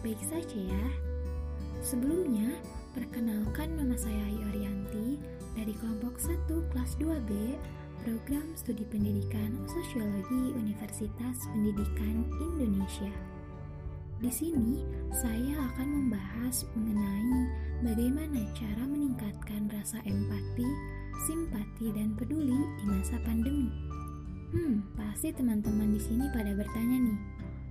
[0.00, 0.84] baik-baik saja ya.
[1.84, 2.56] Sebelumnya,
[2.96, 5.20] perkenalkan nama saya Ayu Arianti
[5.52, 7.60] dari kelompok 1 kelas 2B
[8.00, 13.12] Program Studi Pendidikan Sosiologi Universitas Pendidikan Indonesia.
[14.24, 14.80] Di sini,
[15.12, 17.36] saya akan membahas mengenai
[17.84, 20.68] bagaimana cara meningkatkan rasa empati,
[21.28, 23.68] simpati, dan peduli di masa pandemi.
[24.56, 27.20] Hmm, pasti teman-teman di sini pada bertanya nih,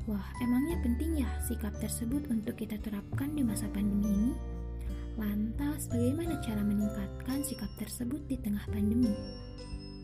[0.09, 4.33] wah emangnya penting ya sikap tersebut untuk kita terapkan di masa pandemi ini?
[5.21, 9.13] Lantas, bagaimana cara meningkatkan sikap tersebut di tengah pandemi?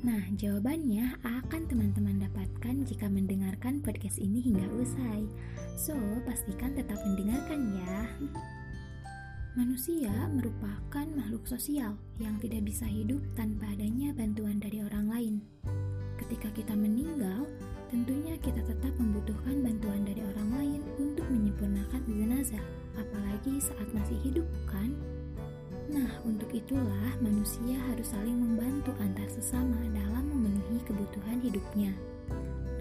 [0.06, 5.26] Nah, jawabannya akan teman-teman dapatkan jika mendengarkan podcast ini hingga usai.
[5.74, 5.98] So,
[6.28, 7.98] pastikan tetap mendengarkan ya.
[9.56, 15.36] Manusia merupakan makhluk sosial yang tidak bisa hidup tanpa adanya bantuan dari orang lain.
[16.20, 17.48] Ketika kita meninggal,
[17.88, 18.75] tentunya kita tetap
[26.66, 31.94] itulah manusia harus saling membantu antar sesama dalam memenuhi kebutuhan hidupnya.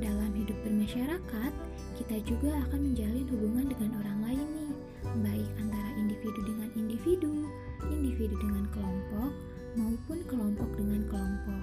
[0.00, 1.52] Dalam hidup bermasyarakat,
[2.00, 4.72] kita juga akan menjalin hubungan dengan orang lain nih,
[5.20, 7.44] baik antara individu dengan individu,
[7.92, 9.36] individu dengan kelompok,
[9.76, 11.62] maupun kelompok dengan kelompok.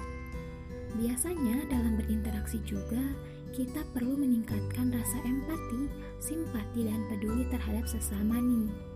[1.02, 3.02] Biasanya dalam berinteraksi juga,
[3.49, 5.89] kita perlu meningkatkan rasa empati,
[6.22, 8.91] simpati, dan peduli terhadap sesama nih.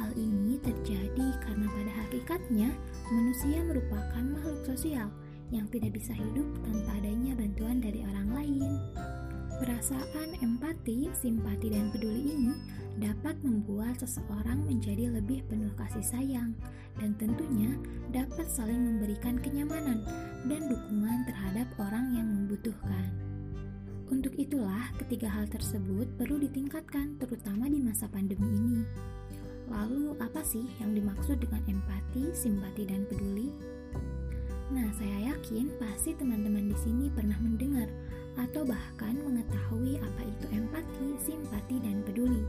[0.00, 2.72] Hal ini terjadi karena pada hakikatnya
[3.12, 5.12] manusia merupakan makhluk sosial
[5.52, 8.80] yang tidak bisa hidup tanpa adanya bantuan dari orang lain.
[9.60, 12.56] Perasaan empati, simpati, dan peduli ini
[12.96, 16.56] dapat membuat seseorang menjadi lebih penuh kasih sayang
[16.96, 17.76] dan tentunya
[18.08, 20.00] dapat saling memberikan kenyamanan
[20.48, 23.12] dan dukungan terhadap orang yang membutuhkan.
[24.08, 28.80] Untuk itulah, ketiga hal tersebut perlu ditingkatkan terutama di masa pandemi ini.
[29.70, 33.54] Lalu, apa sih yang dimaksud dengan empati, simpati, dan peduli?
[34.70, 37.86] Nah, saya yakin pasti teman-teman di sini pernah mendengar
[38.38, 42.42] atau bahkan mengetahui apa itu empati, simpati, dan peduli.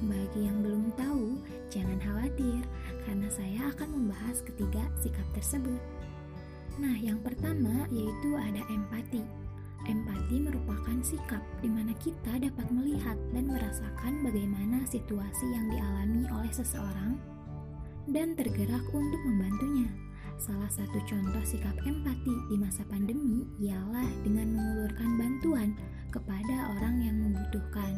[0.00, 1.38] Bagi yang belum tahu,
[1.68, 2.62] jangan khawatir
[3.04, 5.78] karena saya akan membahas ketiga sikap tersebut.
[6.80, 9.20] Nah, yang pertama yaitu ada empati.
[9.88, 16.52] Empati merupakan sikap di mana kita dapat melihat dan merasakan bagaimana situasi yang dialami oleh
[16.52, 17.16] seseorang
[18.12, 19.88] dan tergerak untuk membantunya.
[20.40, 25.68] Salah satu contoh sikap empati di masa pandemi ialah dengan mengulurkan bantuan
[26.12, 27.96] kepada orang yang membutuhkan.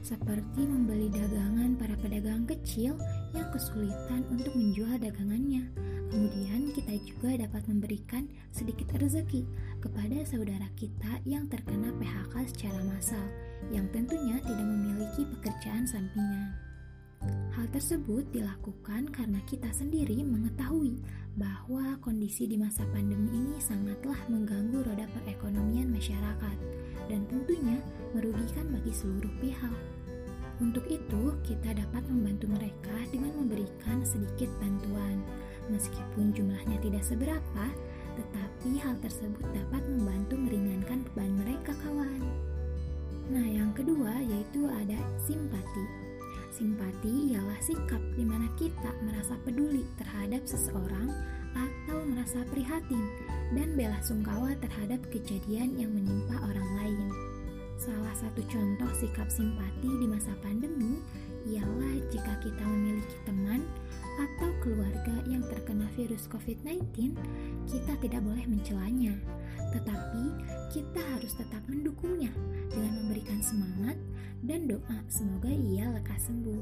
[0.00, 2.96] Seperti membeli dagangan para pedagang kecil
[3.34, 5.70] yang kesulitan untuk menjual dagangannya
[6.10, 9.46] Kemudian kita juga dapat memberikan sedikit rezeki
[9.78, 13.22] kepada saudara kita yang terkena PHK secara massal,
[13.70, 16.50] yang tentunya tidak memiliki pekerjaan sampingan.
[17.54, 20.98] Hal tersebut dilakukan karena kita sendiri mengetahui
[21.38, 26.58] bahwa kondisi di masa pandemi ini sangatlah mengganggu roda perekonomian masyarakat
[27.06, 27.78] dan tentunya
[28.18, 29.78] merugikan bagi seluruh pihak.
[30.58, 32.89] Untuk itu, kita dapat membantu mereka
[35.80, 37.64] Meskipun jumlahnya tidak seberapa,
[38.12, 42.20] tetapi hal tersebut dapat membantu meringankan beban mereka kawan.
[43.32, 45.84] Nah, yang kedua yaitu ada simpati.
[46.52, 51.08] Simpati ialah sikap di mana kita merasa peduli terhadap seseorang
[51.56, 53.08] atau merasa prihatin
[53.56, 57.08] dan bela sungkawa terhadap kejadian yang menimpa orang lain.
[57.80, 61.00] Salah satu contoh sikap simpati di masa pandemi
[61.48, 63.64] ialah jika kita memiliki teman
[64.20, 67.16] atau keluarga yang terkena virus COVID-19,
[67.64, 69.16] kita tidak boleh mencelanya,
[69.72, 70.24] tetapi
[70.68, 72.28] kita harus tetap mendukungnya
[72.68, 73.96] dengan memberikan semangat
[74.44, 76.60] dan doa semoga ia lekas sembuh.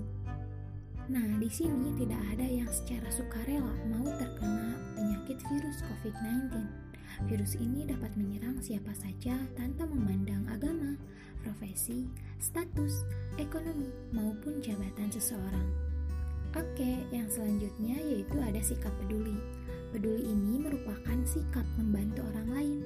[1.10, 6.62] Nah, di sini tidak ada yang secara sukarela mau terkena penyakit virus COVID-19.
[7.26, 10.87] Virus ini dapat menyerang siapa saja tanpa memandang agama,
[11.78, 12.10] profesi,
[12.42, 13.06] status,
[13.38, 15.70] ekonomi, maupun jabatan seseorang.
[16.58, 19.38] Oke, yang selanjutnya yaitu ada sikap peduli.
[19.94, 22.78] Peduli ini merupakan sikap membantu orang lain,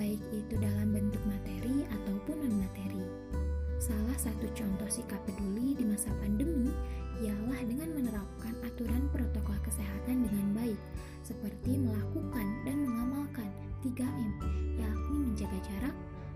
[0.00, 3.04] baik itu dalam bentuk materi ataupun non-materi.
[3.76, 6.72] Salah satu contoh sikap peduli di masa pandemi
[7.20, 10.80] ialah dengan menerapkan aturan protokol kesehatan dengan baik,
[11.20, 13.52] seperti melakukan dan mengamalkan
[13.84, 14.40] 3M,
[14.80, 15.47] yakni menjaga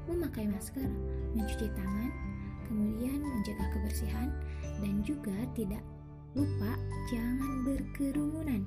[0.08, 0.88] memakai masker,
[1.37, 2.10] mencuci tangan,
[2.66, 4.28] kemudian menjaga kebersihan,
[4.82, 5.82] dan juga tidak
[6.32, 6.72] lupa
[7.12, 8.62] jangan berkerumunan.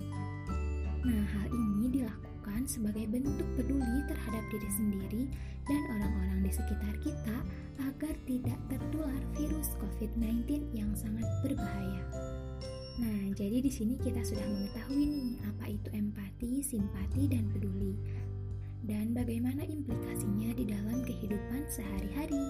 [1.05, 5.23] Nah, hal ini dilakukan lakukan sebagai bentuk peduli terhadap diri sendiri
[5.65, 7.37] dan orang-orang di sekitar kita
[7.81, 12.05] agar tidak tertular virus COVID-19 yang sangat berbahaya.
[13.01, 17.97] Nah, jadi di sini kita sudah mengetahui nih apa itu empati, simpati, dan peduli.
[21.69, 22.43] Sehari-hari.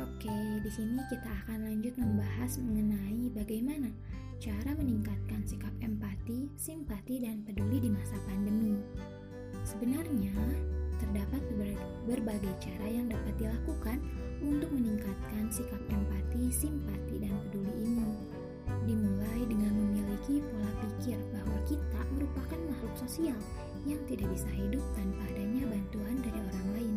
[0.00, 3.92] Oke, di sini kita akan lanjut membahas mengenai bagaimana
[4.42, 8.78] cara meningkatkan sikap empati, simpati, dan peduli di masa pandemi.
[9.62, 10.34] Sebenarnya,
[10.98, 11.42] terdapat
[12.08, 13.98] berbagai cara yang dapat dilakukan
[14.42, 18.10] untuk meningkatkan sikap empati, simpati, dan peduli ini.
[18.86, 23.38] Dimulai dengan memiliki pola pikir bahwa kita merupakan makhluk sosial
[23.86, 26.91] yang tidak bisa hidup tanpa adanya bantuan dari orang lain.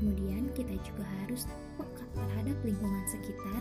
[0.00, 1.44] Kemudian kita juga harus
[1.76, 3.60] peka terhadap lingkungan sekitar,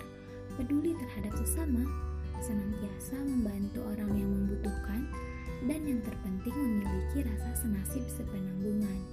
[0.55, 1.83] peduli terhadap sesama,
[2.39, 5.03] senantiasa membantu orang yang membutuhkan,
[5.67, 9.03] dan yang terpenting memiliki rasa senasib sepenanggungan.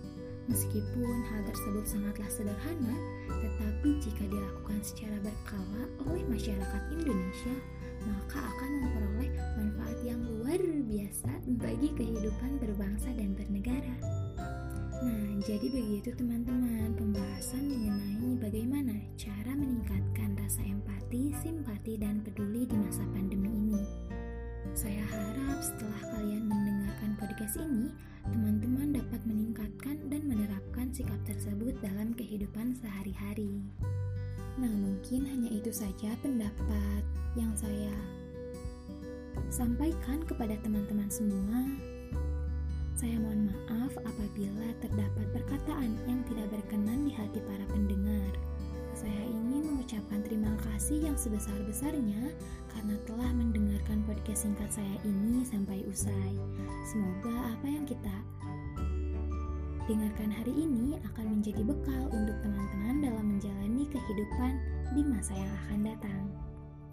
[0.47, 2.95] Meskipun hal tersebut sangatlah sederhana,
[3.27, 7.57] tetapi jika dilakukan secara berkala oleh masyarakat Indonesia,
[8.07, 13.99] maka akan memperoleh manfaat yang luar biasa bagi kehidupan berbangsa dan bernegara.
[15.05, 22.77] Nah, jadi begitu teman-teman pembahasan mengenai bagaimana cara meningkatkan rasa empati, simpati, dan peduli di
[22.81, 23.83] masa pandemi ini.
[24.73, 27.93] Saya harap setelah kalian mendengarkan podcast ini,
[28.25, 33.61] teman-teman dapat meningkatkan dan menerapkan sikap tersebut dalam kehidupan sehari-hari.
[34.57, 37.05] Nah, mungkin hanya itu saja pendapat
[37.37, 37.93] yang saya
[39.53, 41.61] sampaikan kepada teman-teman semua.
[42.97, 48.33] Saya mohon maaf apabila terdapat perkataan yang tidak berkenan di hati para pendengar.
[48.97, 52.33] Saya ingin mengucapkan terima kasih yang sebesar-besarnya
[52.73, 56.41] karena telah mendengarkan podcast singkat saya ini sampai usai.
[56.89, 58.17] Semoga apa yang kita
[59.85, 64.57] dengarkan hari ini akan menjadi bekal untuk teman-teman dalam menjalani kehidupan
[64.97, 66.23] di masa yang akan datang.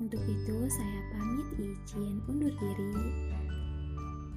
[0.03, 2.91] Untuk itu, saya pamit izin undur diri.